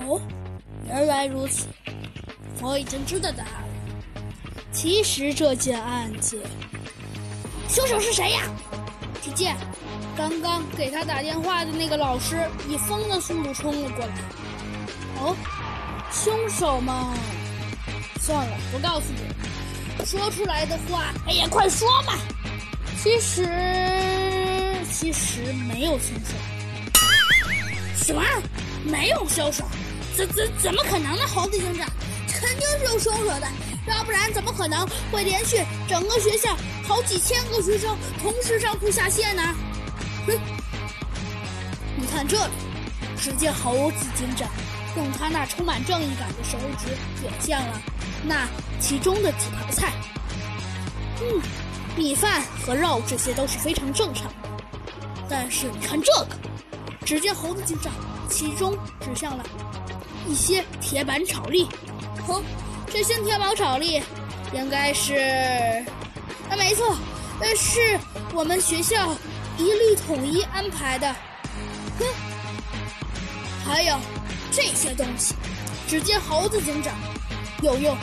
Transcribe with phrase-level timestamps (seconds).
[0.00, 0.20] 哦，
[0.86, 1.66] 原来如此，
[2.60, 3.68] 我已经知道答案了。
[4.72, 6.40] 其实这件案子，
[7.68, 8.42] 凶手是谁呀？
[9.22, 9.56] 只见
[10.16, 14.14] 刚刚给他打电话的那个老师以风的速度冲了过来。
[15.20, 15.36] 哦，
[16.12, 17.12] 凶手嘛，
[18.20, 20.04] 算了，不告诉你。
[20.04, 22.12] 说出来的话，哎呀，快说嘛！
[23.02, 23.48] 其实，
[24.92, 26.34] 其实没有凶手。
[27.96, 28.22] 什么？
[28.84, 29.64] 没有凶手？
[30.16, 31.26] 怎怎怎么可能呢？
[31.26, 31.86] 猴子警长，
[32.26, 33.46] 肯定是有凶手的，
[33.86, 36.56] 要不然怎么可能会连续整个学校
[36.88, 39.42] 好几千个学生同时上吐下泻呢？
[40.26, 40.32] 哼！
[41.98, 42.52] 你看这里，
[43.20, 44.48] 只见猴子警长
[44.96, 47.82] 用他那充满正义感的手指点向了
[48.24, 48.48] 那
[48.80, 49.92] 其中的几盘菜。
[51.20, 51.42] 嗯，
[51.94, 54.48] 米饭和肉这些都是非常正常的，
[55.28, 56.28] 但是你看这个，
[57.04, 57.92] 只见猴子警长
[58.30, 59.44] 其中指向了。
[60.28, 61.68] 一些铁板炒栗，
[62.26, 62.42] 哦，
[62.92, 64.02] 这些铁板炒栗
[64.52, 65.14] 应该是，
[66.50, 66.96] 啊，没错，
[67.40, 67.98] 呃，是
[68.34, 69.14] 我们学校
[69.56, 71.14] 一律统一安排的。
[71.98, 72.06] 哼，
[73.64, 73.96] 还有
[74.50, 75.34] 这些东西，
[75.86, 76.92] 只见猴子警长
[77.62, 77.96] 又用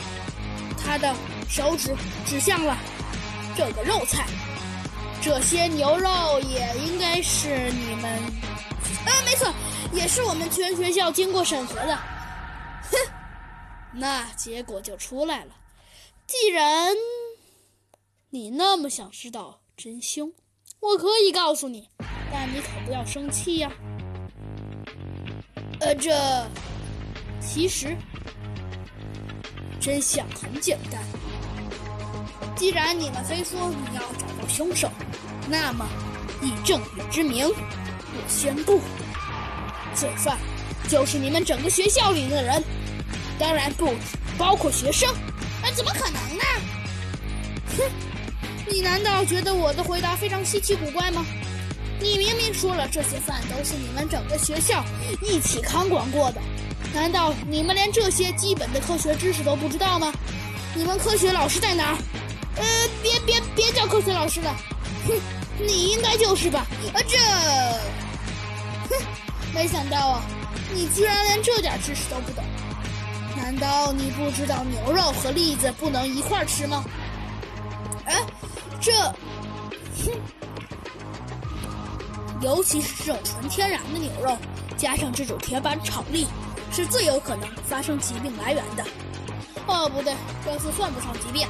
[0.82, 1.14] 他的
[1.48, 1.94] 手指
[2.26, 2.76] 指向了
[3.56, 4.26] 这个肉菜，
[5.20, 8.10] 这些牛肉也应该是你们，
[9.04, 9.52] 啊，没错，
[9.92, 11.98] 也是我们全学校经过审核的。
[13.96, 15.56] 那结果就出来了。
[16.26, 16.94] 既然
[18.30, 20.32] 你那么想知道真凶，
[20.80, 21.88] 我可以告诉你，
[22.32, 23.70] 但你可不要生气呀。
[25.80, 26.12] 呃，这
[27.40, 27.96] 其实
[29.80, 31.02] 真相很简单。
[32.56, 34.90] 既然你们非说你要找到凶手，
[35.48, 35.86] 那么
[36.42, 38.80] 以正义之名，我宣布，
[39.94, 40.38] 罪犯。
[40.88, 42.62] 就是你们整个学校里的人，
[43.38, 43.94] 当然不
[44.36, 45.12] 包括学生。
[45.62, 46.44] 那怎么可能呢？
[47.76, 47.84] 哼！
[48.66, 51.24] 你难道觉得我的回答非常稀奇古怪吗？
[52.00, 54.84] 你明明说了这些饭都是你们整个学校
[55.22, 56.40] 一起看管过的，
[56.92, 60.12] 难道你们连这些基本的科学知识都不知道吗？
[60.74, 61.96] 你们科学老师在哪儿？
[62.56, 62.64] 呃，
[63.02, 64.54] 别别别叫科学老师了！
[65.06, 65.14] 哼，
[65.58, 66.66] 你应该就是吧？
[66.92, 67.18] 啊，这，
[68.90, 69.04] 哼，
[69.54, 70.22] 没想到啊！
[70.72, 72.44] 你居然连这点知识都不懂？
[73.36, 76.84] 难道你不知道牛肉和栗子不能一块儿吃吗？
[78.06, 78.22] 哎，
[78.80, 78.92] 这，
[80.04, 80.12] 哼，
[82.40, 84.36] 尤其是这种纯天然的牛肉，
[84.76, 86.26] 加上这种铁板炒栗，
[86.70, 88.84] 是最有可能发生疾病来源的。
[89.66, 90.14] 哦，不对，
[90.44, 91.48] 这次算不上疾病。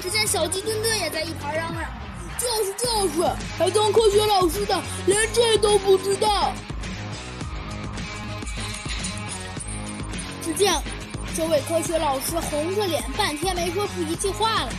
[0.00, 1.90] 只见小鸡墩墩也在一旁嚷嚷
[2.38, 3.28] ：“就是就是，
[3.58, 6.52] 还当科学老师的连这都不知道。”
[10.44, 10.78] 只见
[11.34, 14.72] 这位科学老师红着脸，半天没说出一句话来。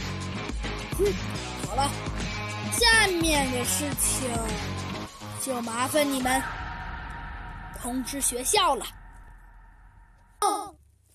[0.95, 1.11] 哼，
[1.67, 1.89] 好了，
[2.71, 4.29] 下面的事情
[5.43, 6.39] 就麻烦你们
[7.81, 8.85] 通知学校了。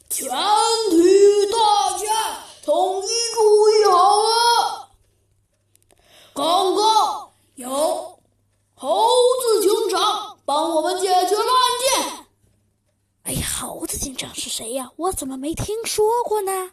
[0.08, 4.88] 全体大家统一注意好了，
[6.34, 8.20] 刚刚有
[8.74, 9.08] 猴
[9.40, 12.26] 子警长帮我们解决了案件。
[13.22, 14.90] 哎呀，猴子警长是谁呀？
[14.96, 16.72] 我怎么没听说过呢？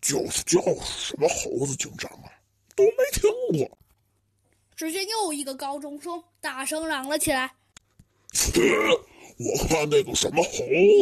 [0.00, 2.32] 就是就是，什么猴子警长啊，
[2.74, 3.76] 都没听过。
[4.74, 7.52] 只见又一个高中生大声嚷了起来
[8.32, 8.62] ：“切！
[9.36, 10.50] 我看那个什么猴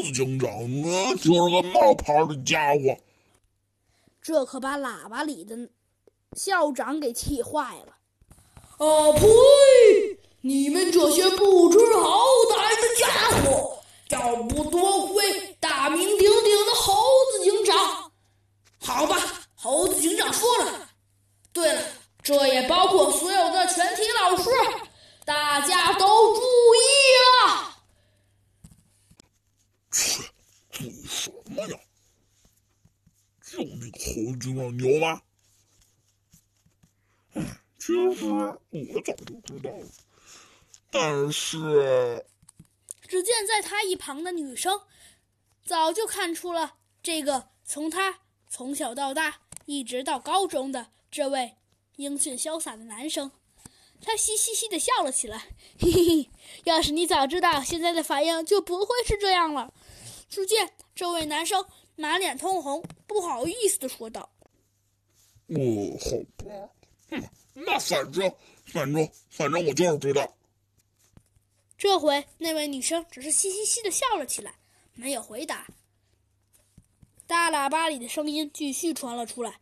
[0.02, 2.98] 子警长啊，就是个冒牌的家伙。”
[4.20, 5.56] 这可把喇叭里的
[6.32, 7.96] 校长给气坏了。
[8.84, 10.18] 啊呸！
[10.40, 13.06] 你们这些不知好歹的家
[13.44, 13.78] 伙！
[14.08, 16.92] 要不多亏大名鼎鼎的猴
[17.32, 18.12] 子警长，
[18.78, 19.16] 好吧，
[19.54, 20.86] 猴子警长说了。
[21.50, 21.82] 对了，
[22.22, 24.50] 这也包括所有的全体老师，
[25.62, 26.82] 大家都注意
[27.46, 27.84] 了。
[29.92, 30.24] 切，
[30.72, 31.78] 注意什么呀？
[33.44, 35.22] 就那个猴子警长牛吗？
[37.34, 38.58] 哎，其实我
[39.04, 39.86] 早就知道了，
[40.90, 42.26] 但是。
[43.06, 44.82] 只见在他一旁的女生，
[45.64, 51.56] 早就看出了这个从他从小到大一直到高中的这位
[51.94, 53.30] 英俊潇洒的男生，
[54.02, 55.38] 他嘻嘻嘻的笑了起来。
[55.78, 56.30] 嘿嘿嘿，
[56.64, 59.72] 要是你早知道，现在的反应就不会是这样了。
[60.28, 61.64] 只见这位男生
[61.96, 64.28] 满脸通红，不好意思的说道
[65.48, 65.56] ：“哦，
[66.00, 66.10] 好
[66.44, 66.70] 吧，
[67.10, 67.22] 哼，
[67.54, 68.34] 那反正
[68.66, 70.34] 反正反正我就是知道。”
[71.78, 74.54] 这回那位女生只是嘻嘻嘻的笑了起来，
[74.94, 75.66] 没有回答。
[77.26, 79.58] 大喇叭里的声音继续传了出来：“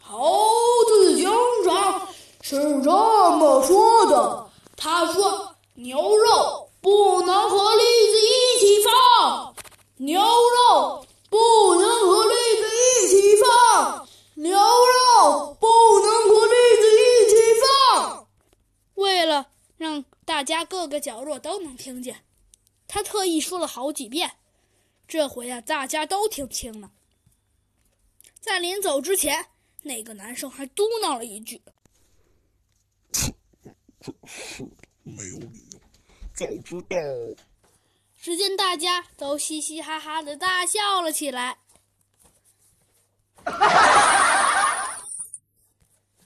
[0.00, 0.38] 猴
[0.86, 1.28] 子警
[1.64, 2.08] 长
[2.50, 9.54] 是这么说的，他说牛肉不能和栗子一起放，
[9.98, 12.66] 牛肉不能和栗子
[13.04, 15.68] 一起放，牛肉不
[16.00, 18.26] 能和栗子一起放。”
[18.96, 19.46] 为了
[19.76, 22.24] 让大家各个角落都能听见，
[22.86, 24.36] 他特意说了好几遍。
[25.06, 26.90] 这回啊，大家都听清了。
[28.40, 29.48] 在临走之前，
[29.82, 31.60] 那个男生还嘟囔了一句
[34.00, 34.64] ：“真是
[35.02, 35.80] 没有理由，
[36.34, 36.96] 早知道。”
[38.20, 41.58] 只见大家都嘻嘻哈哈的大笑了起来。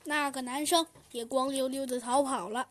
[0.04, 2.66] 那个男生也光溜溜的逃跑了。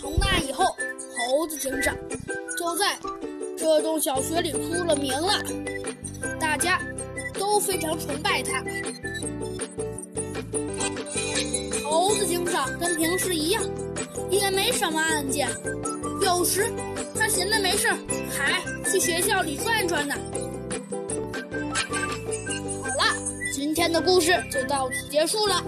[0.00, 0.64] 从那以后，
[1.28, 1.96] 猴子警长
[2.56, 2.98] 就在。
[3.58, 5.40] 这栋小学里出了名了，
[6.40, 6.80] 大家
[7.34, 8.60] 都非常崇拜他。
[11.92, 13.62] 猴子警长跟平时一样，
[14.30, 15.46] 也没什么案件，
[16.22, 16.72] 有时
[17.14, 17.86] 他闲的没事
[18.34, 20.14] 还去学校里转转呢。
[22.82, 23.04] 好了，
[23.52, 25.62] 今天的故事就到此结束了。